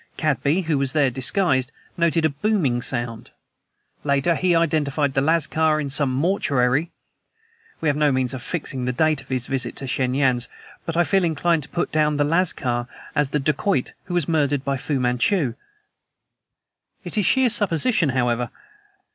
Cadby, 0.17 0.63
who 0.63 0.79
was 0.79 0.93
there 0.93 1.11
disguised, 1.11 1.71
noted 1.95 2.25
a 2.25 2.29
booming 2.29 2.81
sound. 2.81 3.29
Later, 4.03 4.33
he 4.33 4.55
identified 4.55 5.13
the 5.13 5.21
lascar 5.21 5.79
in 5.79 5.91
some 5.91 6.09
mortuary. 6.11 6.91
We 7.81 7.87
have 7.87 7.95
no 7.95 8.11
means 8.11 8.33
of 8.33 8.41
fixing 8.41 8.85
the 8.85 8.93
date 8.93 9.21
of 9.21 9.27
this 9.27 9.45
visit 9.45 9.75
to 9.75 9.85
Shen 9.85 10.15
Yan's, 10.15 10.49
but 10.87 10.97
I 10.97 11.03
feel 11.03 11.23
inclined 11.23 11.61
to 11.61 11.69
put 11.69 11.91
down 11.91 12.17
the 12.17 12.23
'lascar' 12.23 12.87
as 13.13 13.29
the 13.29 13.39
dacoit 13.39 13.93
who 14.05 14.15
was 14.15 14.27
murdered 14.27 14.65
by 14.65 14.75
Fu 14.75 14.99
Manchu! 14.99 15.53
It 17.03 17.15
is 17.15 17.27
sheer 17.27 17.51
supposition, 17.51 18.09
however. 18.09 18.49